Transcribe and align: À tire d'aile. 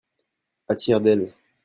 À 0.67 0.73
tire 0.73 0.99
d'aile. 0.99 1.31